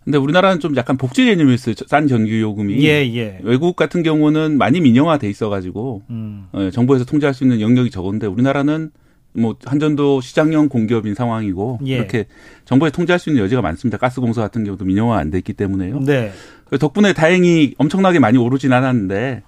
근데 0.05 0.17
우리나라는 0.17 0.59
좀 0.59 0.75
약간 0.77 0.97
복지 0.97 1.27
개념이 1.27 1.53
있어요. 1.53 1.75
싼 1.87 2.09
전기 2.09 2.41
요금이. 2.41 2.83
예, 2.83 3.05
예. 3.15 3.41
외국 3.43 3.77
같은 3.77 4.03
경우는 4.03 4.57
많이 4.57 4.81
민영화돼 4.81 5.29
있어가지고 5.29 6.03
음. 6.09 6.47
어, 6.53 6.71
정부에서 6.73 7.05
통제할 7.05 7.35
수 7.35 7.45
있는 7.45 7.61
영역이 7.61 7.91
적은데 7.91 8.27
우리나라는 8.27 8.91
뭐 9.35 9.55
한전도 9.65 10.23
시장형 10.23 10.71
공기업인 10.71 11.15
상황이고 11.15 11.81
예. 11.87 11.97
이렇게 11.97 12.27
정부에 12.65 12.89
통제할 12.91 13.19
수 13.19 13.29
있는 13.29 13.43
여지가 13.45 13.61
많습니다. 13.61 13.99
가스공사 13.99 14.41
같은 14.41 14.65
경우도 14.65 14.87
민영화 14.87 15.19
안돼 15.19 15.39
있기 15.39 15.53
때문에요. 15.53 16.01
네. 16.01 16.33
덕분에 16.81 17.13
다행히 17.13 17.75
엄청나게 17.77 18.19
많이 18.19 18.39
오르진 18.39 18.73
않았는데 18.73 19.43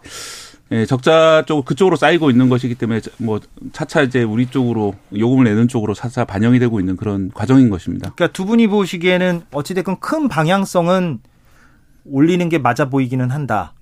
예, 0.72 0.86
적자 0.86 1.42
쪽 1.46 1.64
그쪽으로 1.64 1.96
쌓이고 1.96 2.30
있는 2.30 2.48
것이기 2.48 2.76
때문에 2.76 3.00
뭐 3.18 3.40
차차 3.72 4.02
이제 4.02 4.22
우리 4.22 4.46
쪽으로 4.46 4.94
요금을 5.16 5.44
내는 5.44 5.66
쪽으로 5.66 5.94
차차 5.94 6.24
반영이 6.24 6.58
되고 6.60 6.78
있는 6.78 6.96
그런 6.96 7.30
과정인 7.34 7.70
것입니다. 7.70 8.12
그러니까 8.14 8.32
두 8.32 8.44
분이 8.46 8.68
보시기에는 8.68 9.42
어찌 9.52 9.74
됐건 9.74 9.98
큰 9.98 10.28
방향성은 10.28 11.18
올리는 12.04 12.48
게 12.48 12.58
맞아 12.58 12.88
보이기는 12.88 13.30
한다. 13.30 13.74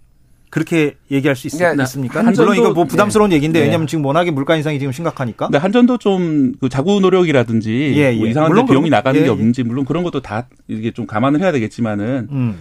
그렇게 0.50 0.96
얘기할 1.10 1.36
수 1.36 1.46
있, 1.46 1.50
그러니까 1.58 1.82
있습니까? 1.82 2.22
한전도- 2.22 2.36
물론 2.38 2.56
이거 2.56 2.72
뭐 2.72 2.84
부담스러운 2.86 3.32
얘기인데 3.32 3.58
네. 3.58 3.66
왜냐하면 3.66 3.86
지금 3.86 4.06
워낙에 4.06 4.30
물가 4.30 4.56
인상이 4.56 4.78
지금 4.78 4.92
심각하니까. 4.92 5.48
근데 5.48 5.58
한전도 5.58 5.98
좀 5.98 6.54
그 6.58 6.70
자구 6.70 7.00
노력이라든지 7.00 7.92
예, 7.96 8.12
뭐 8.16 8.26
예. 8.26 8.30
이상한 8.30 8.48
데 8.48 8.52
물론 8.54 8.66
비용이 8.66 8.88
나가는 8.88 9.14
예, 9.20 9.24
게 9.24 9.26
예. 9.26 9.30
없는지 9.30 9.62
물론 9.62 9.84
그런 9.84 10.02
것도 10.04 10.22
다 10.22 10.48
이게 10.68 10.90
좀 10.92 11.06
감안을 11.06 11.40
해야 11.42 11.52
되겠지만은 11.52 12.28
음. 12.30 12.56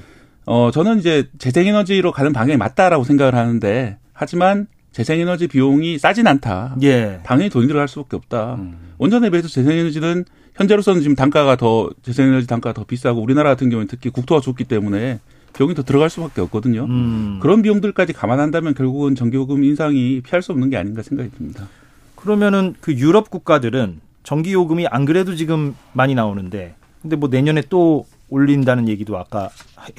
어 0.46 0.70
저는 0.74 1.00
이제 1.00 1.30
재생에너지로 1.40 2.12
가는 2.12 2.34
방향이 2.34 2.58
맞다라고 2.58 3.06
생각을 3.06 3.36
하는데 3.36 3.98
하지만 4.18 4.66
재생에너지 4.92 5.48
비용이 5.48 6.00
싸진 6.00 6.26
않다. 6.26 6.76
예. 6.82 7.20
당연히 7.24 7.52
돈이 7.52 7.68
들어갈 7.68 7.88
수밖에 7.88 8.16
없다. 8.16 8.56
음. 8.56 8.78
원전에 8.98 9.30
비해서 9.30 9.48
재생에너지는 9.48 10.26
현재로서는 10.56 11.02
지금 11.02 11.16
단가가 11.16 11.56
더 11.56 11.92
재생에너지 12.02 12.48
단가가 12.48 12.74
더 12.74 12.84
비싸고 12.84 13.22
우리나라 13.22 13.52
같은 13.52 13.70
경우는 13.70 13.88
특히 13.88 14.10
국토가 14.10 14.42
좁기 14.42 14.64
때문에 14.64 15.20
비용이 15.56 15.76
더 15.76 15.84
들어갈 15.84 16.10
수밖에 16.10 16.42
없거든요. 16.42 16.86
음. 16.86 17.38
그런 17.44 17.62
비용들까지 17.62 18.14
감안한다면 18.14 18.74
결국은 18.74 19.14
전기요금 19.14 19.64
인상이 19.64 20.22
피할 20.22 20.42
수 20.42 20.52
없는 20.52 20.72
게 20.72 20.78
아닌가 20.78 21.04
생각이 21.04 21.30
듭니다. 21.30 21.68
그러면은 22.16 22.74
그 22.82 22.94
유럽 22.94 23.30
국가들은 23.30 24.02
전기 24.24 24.52
요금이 24.54 24.88
안 24.88 25.06
그래도 25.06 25.36
지금 25.36 25.76
많이 25.94 26.16
나오는데 26.16 26.74
근데 27.04 27.16
뭐 27.16 27.30
내년에 27.30 27.62
또 27.70 28.08
올린다는 28.30 28.90
얘기도 28.90 29.16
아까 29.20 29.52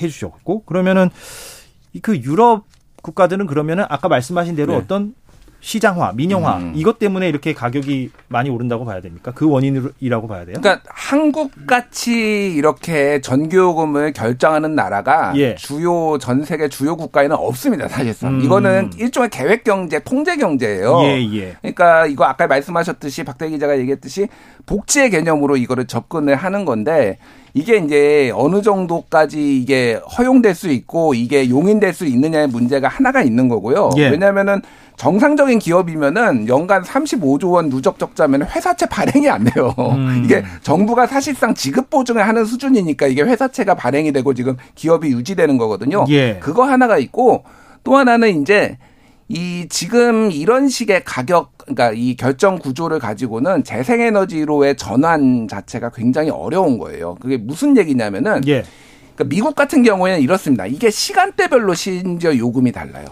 해 0.03 0.09
주셨고 0.09 0.65
그러면은 0.65 1.09
그 2.03 2.17
유럽 2.17 2.65
국가들은 3.03 3.47
그러면은 3.47 3.85
아까 3.89 4.09
말씀하신 4.09 4.57
대로 4.57 4.73
네. 4.73 4.79
어떤 4.79 5.15
시장화, 5.61 6.13
민영화 6.15 6.59
음. 6.59 6.73
이것 6.77 6.99
때문에 6.99 7.29
이렇게 7.29 7.53
가격이 7.53 8.11
많이 8.29 8.49
오른다고 8.49 8.85
봐야 8.85 9.01
됩니까? 9.01 9.33
그 9.35 9.49
원인이라고 9.49 10.29
봐야 10.29 10.45
돼요? 10.45 10.57
그러니까 10.61 10.81
한국 10.87 11.51
같이 11.67 12.53
이렇게 12.55 13.21
전기요금을 13.21 14.13
결정하는 14.13 14.77
나라가 14.77 15.33
예. 15.37 15.57
주요 15.57 16.17
전 16.19 16.45
세계 16.45 16.69
주요 16.69 16.97
국가에는 16.97 17.35
없습니다 17.37 17.89
사실상 17.89 18.35
음. 18.35 18.41
이거는 18.43 18.91
일종의 18.99 19.31
계획 19.31 19.65
경제 19.65 19.99
통제 19.99 20.37
경제예요. 20.37 21.01
예, 21.03 21.35
예. 21.35 21.57
그러니까 21.61 22.07
이거 22.07 22.25
아까 22.25 22.47
말씀하셨듯이 22.47 23.25
박대 23.25 23.49
기자가 23.49 23.79
얘기했듯이 23.79 24.29
복지의 24.67 25.11
개념으로 25.11 25.57
이거를 25.57 25.87
접근을 25.87 26.37
하는 26.37 26.65
건데 26.65 27.19
이게 27.55 27.79
이제 27.79 28.33
어느 28.35 28.63
정도까지 28.63 29.59
이게 29.59 30.01
허용될 30.19 30.55
수 30.55 30.69
있고 30.69 31.15
이게 31.15 31.49
용인될 31.49 31.93
수 31.93 32.07
있느냐의 32.07 32.49
문제가 32.49 32.89
하나가 32.89 33.23
있는 33.23 33.49
거고요. 33.49 33.91
예. 33.97 34.09
왜냐하면은 34.09 34.61
정상적인 34.97 35.61
기업이면은 35.61 36.49
연간 36.49 36.83
35조 36.83 37.53
원 37.53 37.71
누적 37.71 37.99
적자면 37.99 38.43
회사채 38.43 38.87
발행이 38.87 39.29
안 39.31 39.45
돼요. 39.45 39.75
음. 39.79 40.23
이게 40.25 40.45
정부가 40.63 41.07
사실상 41.07 41.55
지급 41.55 41.89
보증을 41.89 42.27
하는 42.27 42.45
수준이니까 42.45 43.07
이게 43.07 43.23
회사채가 43.23 43.75
발행이 43.75 44.13
되고 44.13 44.35
지금 44.35 44.57
기업이 44.75 45.09
유지되는 45.09 45.57
거거든요. 45.57 46.05
예. 46.09 46.39
그거 46.41 46.65
하나가 46.65 46.99
있고 46.99 47.45
또 47.85 47.97
하나는 47.97 48.43
이제 48.43 48.77
이 49.29 49.67
지금 49.69 50.31
이런 50.31 50.69
식의 50.69 51.05
가격 51.05 51.53
그러니까 51.59 51.93
이 51.93 52.17
결정 52.17 52.59
구조를 52.59 52.99
가지고는 52.99 53.63
재생에너지로의 53.63 54.77
전환 54.77 55.47
자체가 55.47 55.91
굉장히 55.91 56.31
어려운 56.31 56.79
거예요. 56.79 57.15
그게 57.17 57.37
무슨 57.37 57.77
얘기냐면은 57.77 58.41
예. 58.49 58.65
그러니까 59.15 59.25
미국 59.25 59.55
같은 59.55 59.83
경우에는 59.83 60.21
이렇습니다. 60.21 60.65
이게 60.65 60.91
시간대별로 60.91 61.75
심지어 61.75 62.37
요금이 62.37 62.73
달라요. 62.73 63.05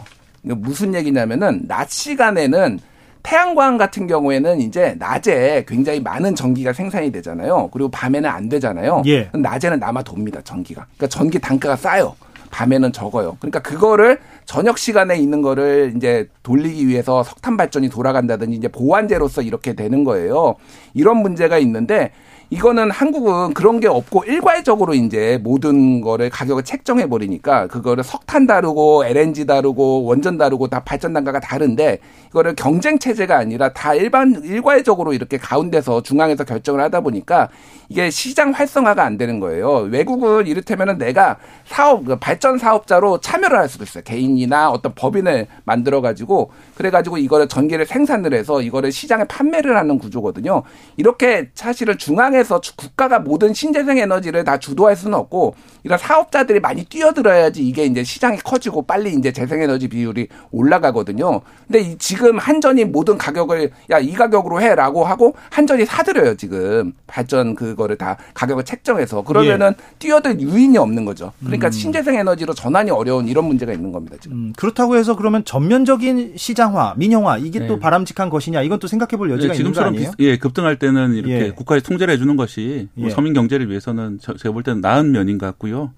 이게 0.42 0.54
무슨 0.54 0.94
얘기냐면은 0.94 1.62
낮 1.66 1.90
시간에는 1.90 2.78
태양광 3.23 3.76
같은 3.76 4.06
경우에는 4.06 4.61
이제 4.61 4.94
낮에 4.99 5.64
굉장히 5.66 6.00
많은 6.00 6.35
전기가 6.37 6.73
생산이 6.73 7.11
되잖아요. 7.11 7.68
그리고 7.73 7.90
밤에는 7.90 8.30
안 8.30 8.49
되잖아요. 8.49 9.02
예. 9.06 9.28
낮에는 9.35 9.80
남아 9.80 10.02
돕니다. 10.04 10.40
전기가. 10.42 10.87
그러니까 10.96 11.08
전기 11.08 11.38
단가가 11.40 11.75
싸요. 11.76 12.14
밤에는 12.50 12.93
적어요. 12.93 13.37
그러니까 13.41 13.61
그거를 13.61 14.19
저녁 14.45 14.79
시간에 14.79 15.17
있는 15.17 15.43
거를 15.43 15.93
이제 15.97 16.29
돌리기 16.43 16.87
위해서 16.87 17.23
석탄 17.23 17.57
발전이 17.57 17.88
돌아간다든지 17.88 18.57
이제 18.57 18.69
보완제로서 18.69 19.43
이렇게 19.43 19.75
되는 19.75 20.05
거예요. 20.05 20.55
이런 20.95 21.19
문제가 21.19 21.59
있는데 21.59 22.12
이거는 22.50 22.93
한국은 22.93 23.55
그런 23.55 23.81
게 23.81 23.88
없고 23.88 24.25
일괄적으로 24.25 24.95
이제 24.95 25.41
모든 25.43 26.00
거를 26.00 26.31
가격을 26.31 26.62
책정해 26.62 27.09
버리니까 27.09 27.67
그거를 27.67 28.05
석탄 28.05 28.47
다르고 28.47 29.05
LNG 29.05 29.47
다르고 29.47 30.05
원전 30.05 30.38
다르고 30.38 30.69
다 30.69 30.81
발전 30.85 31.12
단가가 31.12 31.41
다른데 31.41 31.99
이거를 32.29 32.55
경쟁 32.55 32.99
체제가 33.00 33.37
아니라 33.37 33.73
다 33.73 33.95
일반 33.95 34.43
일괄적으로 34.45 35.12
이렇게 35.12 35.38
가운데서 35.38 36.03
중앙에서 36.03 36.45
결정을 36.45 36.81
하다 36.83 37.00
보니까 37.00 37.49
이게 37.88 38.11
시장 38.11 38.50
활성화가 38.50 39.03
안 39.03 39.17
되는 39.17 39.41
거예요. 39.41 39.88
외국은 39.91 40.47
이를테면은 40.47 40.99
내가 40.99 41.38
사업 41.65 42.05
그 42.05 42.17
발전 42.17 42.59
사업자로 42.59 43.19
참여를 43.19 43.59
할 43.59 43.69
수도 43.69 43.85
있어요. 43.85 44.05
개인이나 44.05 44.71
어떤 44.71 44.95
법인을 44.95 45.47
만들어 45.65 46.00
가지고 46.00 46.50
그래 46.76 46.91
가지고 46.91 47.19
이거를 47.19 47.49
전기를 47.49 47.87
생산을 47.87 48.35
해서 48.35 48.61
이거를 48.62 48.93
시장에 48.93 49.25
판매를 49.25 49.76
하는 49.76 49.99
구조거든요. 49.99 50.62
이렇게 50.97 51.50
사실은 51.55 51.99
중앙 51.99 52.36
에서 52.37 52.61
주- 52.61 52.76
국가가 52.76 53.19
모든 53.19 53.52
신재생 53.55 53.99
에너지를 53.99 54.45
다 54.45 54.59
주도할 54.59 54.95
수는 54.97 55.19
없고 55.19 55.55
이런 55.85 55.99
사업자들이 55.99 56.61
많이 56.61 56.85
뛰어들어야지 56.85 57.66
이게 57.66 57.85
이제 57.85 58.05
시장이 58.05 58.38
커지고 58.38 58.83
빨리 58.83 59.12
이제 59.14 59.33
재생 59.33 59.61
에너지 59.62 59.88
비율이 59.88 60.28
올라가거든요. 60.71 61.40
근데 61.66 61.81
이 61.81 61.97
지금 61.99 62.38
한전이 62.38 62.85
모든 62.87 63.16
가격을 63.19 63.71
야 63.90 63.99
이 63.99 64.12
가격으로 64.12 64.61
해라고 64.61 65.05
하고 65.05 65.35
한전이 65.50 65.85
사들여요 65.87 66.37
지금 66.37 66.93
발전 67.07 67.55
그거를 67.55 67.97
다 67.97 68.16
가격을 68.35 68.64
책정해서 68.64 69.23
그러면은 69.23 69.73
뛰어들 69.99 70.40
유인이 70.40 70.76
없는 70.78 71.05
거죠. 71.05 71.33
그러니까 71.40 71.71
신재생 71.71 72.14
에너지로 72.16 72.52
전환이 72.55 72.90
어려운 72.90 73.26
이런 73.26 73.47
문제가 73.47 73.73
있는 73.73 73.90
겁니다 73.90 74.16
지금. 74.21 74.37
음, 74.37 74.52
그렇다고 74.57 74.97
해서 74.97 75.16
그러면 75.16 75.45
전면적인 75.45 76.35
시장화, 76.37 76.95
민영화 76.97 77.38
이게 77.38 77.66
또 77.66 77.75
네. 77.75 77.81
바람직한 77.81 78.28
것이냐 78.31 78.62
이건 78.62 78.78
또 78.78 78.87
생각해 78.87 79.16
볼 79.16 79.31
여지가 79.31 79.55
예, 79.55 79.59
있는 79.59 79.73
거 79.73 79.75
지금처럼 79.81 79.95
아니에요? 79.95 80.11
비- 80.16 80.25
예, 80.26 80.37
급등할 80.38 80.78
때는 80.78 81.14
이렇게 81.14 81.47
예. 81.47 81.50
국가에서 81.50 81.85
통제를 81.87 82.14
해 82.14 82.19
주는 82.26 82.37
것이 82.37 82.88
뭐 82.95 83.06
예. 83.06 83.11
서민 83.11 83.33
경제를 83.33 83.68
위해서는 83.71 84.18
저- 84.21 84.35
제가 84.35 84.52
볼 84.52 84.64
때는 84.64 84.80
나은 84.80 85.12
면인 85.12 85.38
것 85.38 85.47
같고요. 85.47 85.92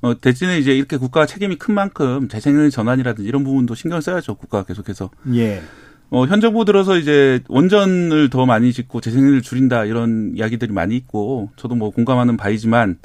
어, 0.00 0.18
대신에 0.18 0.58
이제 0.58 0.74
이렇게 0.74 0.96
국가 0.96 1.26
책임이 1.26 1.56
큰 1.56 1.74
만큼 1.74 2.28
재생에너지 2.28 2.70
전환이라든지 2.74 3.28
이런 3.28 3.44
부분도 3.44 3.74
신경을 3.74 4.00
써야죠. 4.02 4.34
국가가 4.36 4.64
계속해서. 4.64 5.10
예. 5.34 5.62
어, 6.10 6.26
현 6.26 6.40
정부 6.40 6.64
들어서 6.64 6.96
이제 6.96 7.40
원전을 7.48 8.30
더 8.30 8.46
많이 8.46 8.72
짓고 8.72 9.00
재생에너지를 9.00 9.42
줄인다 9.42 9.84
이런 9.84 10.32
이야기들이 10.36 10.72
많이 10.72 10.96
있고 10.96 11.50
저도 11.56 11.74
뭐 11.74 11.90
공감하는 11.90 12.36
바이지만 12.36 12.98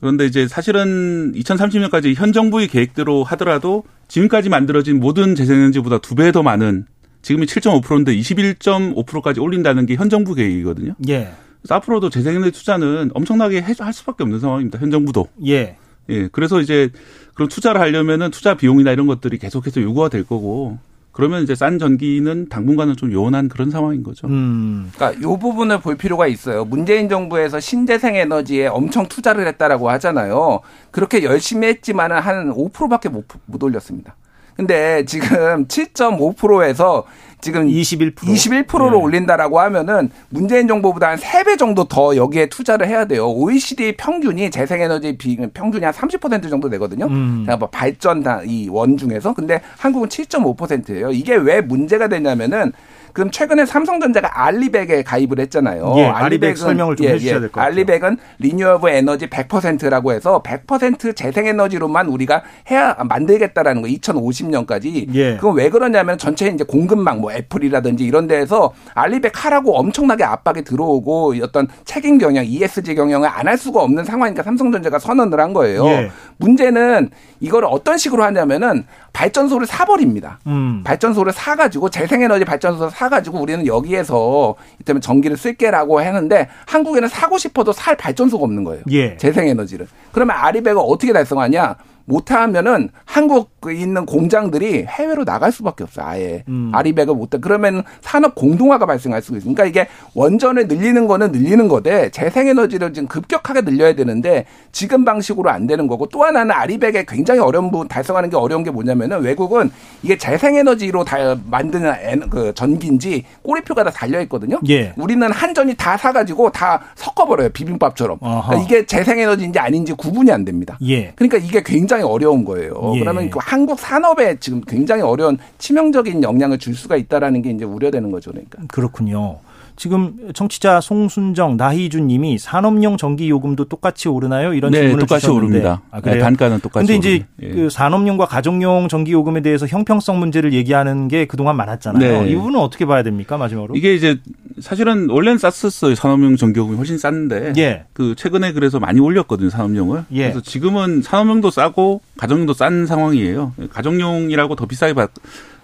그런데 0.00 0.26
이제 0.26 0.46
사실은 0.46 1.32
2030년까지 1.34 2.14
현 2.14 2.32
정부의 2.32 2.68
계획대로 2.68 3.24
하더라도 3.24 3.84
지금까지 4.08 4.48
만들어진 4.50 5.00
모든 5.00 5.34
재생에너지보다 5.34 5.98
두 5.98 6.14
배 6.14 6.30
더 6.32 6.42
많은 6.42 6.86
지금이 7.22 7.46
7.5%인데 7.46 8.14
21.5%까지 8.14 9.40
올린다는 9.40 9.86
게 9.86 9.94
현 9.94 10.10
정부 10.10 10.34
계획이거든요. 10.34 10.94
예. 11.08 11.32
그래서 11.64 11.76
앞으로도 11.76 12.10
재생에너지 12.10 12.52
투자는 12.52 13.10
엄청나게 13.14 13.62
해- 13.62 13.74
할 13.78 13.92
수밖에 13.94 14.22
없는 14.22 14.38
상황입니다. 14.38 14.78
현 14.78 14.90
정부도. 14.90 15.28
예. 15.46 15.76
예. 16.10 16.28
그래서 16.30 16.60
이제 16.60 16.90
그런 17.32 17.48
투자를 17.48 17.80
하려면은 17.80 18.30
투자 18.30 18.54
비용이나 18.54 18.92
이런 18.92 19.06
것들이 19.06 19.38
계속해서 19.38 19.80
요구가 19.80 20.10
될 20.10 20.24
거고 20.26 20.76
그러면 21.10 21.42
이제 21.42 21.54
싼 21.54 21.78
전기는 21.78 22.50
당분간은 22.50 22.96
좀 22.96 23.10
요원한 23.12 23.48
그런 23.48 23.70
상황인 23.70 24.02
거죠. 24.02 24.26
음. 24.26 24.90
그러니까 24.94 25.18
이 25.18 25.38
부분을 25.38 25.80
볼 25.80 25.96
필요가 25.96 26.26
있어요. 26.26 26.66
문재인 26.66 27.08
정부에서 27.08 27.60
신재생 27.60 28.14
에너지에 28.16 28.66
엄청 28.66 29.06
투자를 29.08 29.46
했다라고 29.46 29.88
하잖아요. 29.90 30.60
그렇게 30.90 31.22
열심히 31.24 31.68
했지만은 31.68 32.18
한 32.18 32.50
5%밖에 32.52 33.08
못, 33.08 33.24
못 33.46 33.62
올렸습니다. 33.62 34.16
근데 34.56 35.04
지금 35.04 35.66
7.5%에서 35.66 37.04
지금 37.40 37.68
21%. 37.68 38.14
21%로 38.14 38.96
예. 38.96 39.02
올린다라고 39.02 39.60
하면은 39.60 40.10
문재인 40.30 40.66
정부보다 40.66 41.10
한 41.10 41.18
3배 41.18 41.58
정도 41.58 41.84
더 41.84 42.16
여기에 42.16 42.46
투자를 42.46 42.88
해야 42.88 43.04
돼요. 43.04 43.28
OECD 43.28 43.96
평균이 43.98 44.50
재생에너지 44.50 45.18
비 45.18 45.36
평균이 45.36 45.84
한 45.84 45.92
30% 45.92 46.48
정도 46.48 46.70
되거든요. 46.70 47.04
음. 47.04 47.42
그러니까 47.44 47.56
뭐 47.58 47.68
발전 47.68 48.22
다이원 48.22 48.96
중에서 48.96 49.34
근데 49.34 49.60
한국은 49.76 50.08
7.5%예요. 50.08 51.10
이게 51.10 51.34
왜 51.34 51.60
문제가 51.60 52.08
되냐면은 52.08 52.72
그럼 53.14 53.30
최근에 53.30 53.64
삼성전자가 53.64 54.44
알리백에 54.44 55.02
가입을 55.04 55.38
했잖아요. 55.40 55.94
예, 55.98 56.04
알리백 56.06 56.58
설명을 56.58 56.96
좀 56.96 57.06
해주셔야 57.06 57.40
될 57.40 57.48
것 57.48 57.60
같아요. 57.60 57.72
알리백은 57.72 58.18
리뉴어블 58.40 58.90
에너지 58.90 59.28
100%라고 59.28 60.12
해서 60.12 60.42
100% 60.42 61.14
재생에너지로만 61.16 62.08
우리가 62.08 62.42
해야 62.70 62.94
만들겠다라는 62.94 63.82
거 63.82 63.88
2050년까지. 63.88 65.14
예. 65.14 65.36
그건 65.36 65.54
왜 65.56 65.70
그러냐면 65.70 66.18
전체 66.18 66.48
이제 66.48 66.64
공급망 66.64 67.20
뭐 67.20 67.32
애플이라든지 67.32 68.04
이런 68.04 68.26
데에서 68.26 68.72
알리백 68.94 69.44
하라고 69.44 69.78
엄청나게 69.78 70.24
압박이 70.24 70.62
들어오고 70.64 71.34
어떤 71.42 71.68
책임 71.84 72.18
경영, 72.18 72.44
ESG 72.44 72.94
경영을 72.96 73.28
안 73.28 73.44
할 73.44 73.58
수가 73.58 73.82
없는 73.82 74.04
상황이니까 74.04 74.42
삼성전자가 74.42 74.98
선언을 74.98 75.38
한 75.38 75.52
거예요. 75.52 75.86
예. 75.86 76.10
문제는 76.38 77.10
이거를 77.40 77.68
어떤 77.70 77.98
식으로 77.98 78.24
하냐면은 78.24 78.84
발전소를 79.14 79.66
사버립니다. 79.66 80.40
음. 80.46 80.82
발전소를 80.84 81.32
사가지고 81.32 81.88
재생에너지 81.88 82.44
발전소를 82.44 82.90
사가지고 82.90 83.40
우리는 83.40 83.66
여기에서 83.66 84.56
이때면 84.80 85.00
전기를 85.00 85.36
쓸게라고 85.38 86.00
하는데 86.00 86.48
한국에는 86.66 87.08
사고 87.08 87.38
싶어도 87.38 87.72
살 87.72 87.96
발전소가 87.96 88.44
없는 88.44 88.64
거예요. 88.64 88.82
예. 88.90 89.16
재생에너지를. 89.16 89.86
그러면 90.12 90.36
아리백을 90.36 90.82
어떻게 90.84 91.12
달성하냐? 91.12 91.76
못하면은 92.06 92.90
한국에 93.04 93.74
있는 93.74 94.04
공장들이 94.06 94.84
해외로 94.88 95.24
나갈 95.24 95.52
수밖에 95.52 95.84
없어요. 95.84 96.04
아예 96.06 96.44
음. 96.48 96.70
아리백을 96.74 97.14
못해. 97.14 97.38
그러면 97.40 97.82
산업 98.02 98.34
공동화가 98.34 98.86
발생할 98.86 99.22
수 99.22 99.32
있어요. 99.36 99.54
그러니까 99.54 99.64
이게 99.64 99.88
원전을 100.14 100.68
늘리는 100.68 101.06
거는 101.06 101.32
늘리는 101.32 101.68
거되 101.68 102.10
재생에너지를 102.10 102.92
지금 102.92 103.08
급격하게 103.08 103.62
늘려야 103.62 103.94
되는데 103.94 104.44
지금 104.72 105.04
방식으로 105.04 105.50
안 105.50 105.66
되는 105.66 105.86
거고 105.86 106.06
또 106.06 106.24
하나는 106.24 106.50
아리백에 106.50 107.04
굉장히 107.08 107.40
어려운 107.40 107.70
부분 107.70 107.88
달성하는 107.88 108.28
게 108.30 108.36
어려운 108.36 108.64
게 108.64 108.70
뭐냐면은 108.70 109.22
외국은 109.22 109.70
이게 110.02 110.18
재생에너지로 110.18 111.04
다 111.04 111.16
만드는 111.50 111.90
에- 111.94 112.14
그 112.30 112.52
전기인지 112.54 113.24
꼬리표가 113.42 113.84
다 113.84 113.90
달려 113.90 114.20
있거든요. 114.22 114.58
예. 114.68 114.92
우리는 114.96 115.30
한전이 115.30 115.74
다 115.76 115.96
사가지고 115.96 116.50
다 116.52 116.80
섞어버려요 116.96 117.50
비빔밥처럼. 117.50 118.18
그러니까 118.18 118.54
이게 118.56 118.86
재생에너지인지 118.86 119.58
아닌지 119.58 119.92
구분이 119.94 120.30
안 120.32 120.44
됩니다. 120.44 120.76
예. 120.86 121.12
그러니까 121.16 121.38
이게 121.38 121.62
굉장히 121.64 121.93
어려운 122.02 122.44
거예요. 122.44 122.92
예. 122.96 123.00
그러면 123.00 123.30
그 123.30 123.38
한국 123.40 123.78
산업에 123.78 124.36
지금 124.40 124.60
굉장히 124.62 125.02
어려운 125.02 125.38
치명적인 125.58 126.22
영향을 126.22 126.58
줄 126.58 126.74
수가 126.74 126.96
있다라는 126.96 127.42
게 127.42 127.50
이제 127.50 127.64
우려되는 127.64 128.10
거죠. 128.10 128.30
그러니까. 128.30 128.62
그렇군요. 128.68 129.38
지금 129.76 130.14
청취자 130.34 130.80
송순정, 130.80 131.56
나희준 131.56 132.06
님이 132.06 132.38
산업용 132.38 132.96
전기 132.96 133.28
요금도 133.28 133.64
똑같이 133.64 134.08
오르나요? 134.08 134.54
이런 134.54 134.70
네, 134.70 134.78
질문을 134.78 135.00
똑같이 135.00 135.22
주셨는데. 135.22 135.46
오릅니다. 135.46 135.82
아, 135.90 136.00
그래요? 136.00 136.16
네, 136.16 136.20
단가는 136.22 136.60
똑같이 136.60 136.86
근데 136.86 136.96
이제. 136.96 137.26
예. 137.42 137.48
그 137.48 137.68
산업용과 137.70 138.26
가정용 138.26 138.88
전기 138.88 139.12
요금에 139.12 139.40
대해서 139.40 139.66
형평성 139.66 140.20
문제를 140.20 140.52
얘기하는 140.52 141.08
게 141.08 141.26
그동안 141.26 141.56
많았잖아요. 141.56 142.22
네. 142.22 142.30
이 142.30 142.34
부분은 142.36 142.60
어떻게 142.60 142.86
봐야 142.86 143.02
됩니까? 143.02 143.36
마지막으로. 143.36 143.74
이게 143.74 143.94
이제 143.94 144.20
사실은 144.60 145.10
원래는 145.10 145.38
쌌었어요. 145.38 145.96
산업용 145.96 146.36
전기 146.36 146.60
요금이 146.60 146.76
훨씬 146.76 146.96
쌌는데 146.96 147.54
예. 147.56 147.84
그 147.92 148.14
최근에 148.14 148.52
그래서 148.52 148.78
많이 148.78 149.00
올렸거든요. 149.00 149.50
산업용을. 149.50 150.04
예. 150.12 150.22
그래서 150.22 150.40
지금은 150.40 151.02
산업용도 151.02 151.50
싸고 151.50 152.00
가정용도 152.16 152.54
싼 152.54 152.86
상황이에요. 152.86 153.52
가정용이라고 153.72 154.54
더 154.54 154.66
비싸게 154.66 154.92
받 154.94 155.10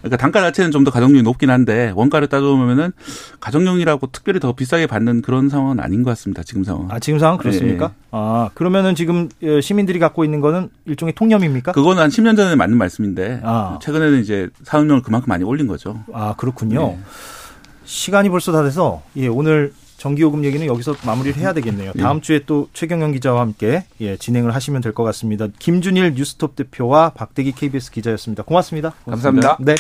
그러니까 0.01 0.17
단가 0.17 0.41
자체는 0.41 0.71
좀 0.71 0.85
더 0.85 0.91
가정용이 0.91 1.23
높긴 1.23 1.51
한데 1.51 1.93
원가를 1.95 2.27
따져보면은 2.29 2.93
가정용이라고 3.41 4.09
특별히 4.13 4.41
더 4.41 4.53
비싸게 4.53 4.87
받는 4.87 5.21
그런 5.21 5.49
상황은 5.51 5.79
아닌 5.79 6.03
것 6.03 6.11
같습니다. 6.13 6.43
지금 6.43 6.65
상황. 6.65 6.89
아, 6.91 6.99
지금 6.99 7.19
상황 7.19 7.37
그렇습니까? 7.37 7.87
예. 7.87 8.09
아, 8.11 8.49
그러면은 8.55 8.95
지금 8.95 9.29
어, 9.45 9.61
시민들이 9.61 9.99
갖고 9.99 10.25
있는 10.25 10.41
거는 10.41 10.71
일종의 10.87 11.15
통념입니까? 11.15 11.73
그거는 11.73 12.03
한 12.03 12.09
10년 12.09 12.35
전에 12.37 12.55
맞는 12.57 12.79
말씀인데 12.79 13.41
아. 13.43 13.79
최근에는 13.83 14.21
이제 14.21 14.49
산업용을 14.65 15.03
그만큼 15.03 15.29
많이 15.29 15.45
올린 15.45 15.67
거죠. 15.67 16.03
아, 16.15 16.35
그렇군요. 16.37 16.81
네. 16.81 16.99
시간이 17.85 18.29
벌써 18.31 18.53
다 18.53 18.63
돼서 18.63 19.03
예, 19.17 19.27
오늘 19.29 19.73
전기요금 20.01 20.45
얘기는 20.47 20.67
여기서 20.67 20.97
마무리를 21.05 21.39
해야 21.41 21.53
되겠네요. 21.53 21.93
예. 21.95 22.01
다음 22.01 22.23
주에 22.23 22.41
또 22.47 22.69
최경영 22.73 23.13
기자와 23.13 23.43
함께 23.43 23.85
예, 24.01 24.17
진행을 24.17 24.55
하시면 24.55 24.81
될 24.81 24.91
것 24.95 25.05
같습니다. 25.05 25.47
김준일 25.59 26.15
뉴스톱 26.15 26.57
대표와 26.57 27.11
박대기 27.11 27.53
KBS 27.53 27.91
기자였습니다. 27.93 28.43
고맙습니다. 28.43 28.95
감사합니다. 29.05 29.59
네. 29.61 29.75